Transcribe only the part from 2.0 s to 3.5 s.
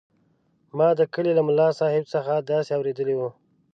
څخه داسې اورېدلي وو.